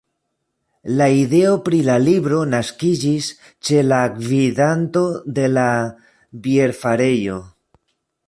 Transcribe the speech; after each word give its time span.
La 0.99 1.07
ideo 1.15 1.51
pri 1.65 1.81
la 1.89 1.97
libro 2.05 2.39
naskiĝis 2.53 3.27
ĉe 3.69 3.83
la 3.89 3.99
gvidanto 4.15 5.05
de 5.39 5.45
la 5.57 5.67
bierfarejo. 6.49 7.37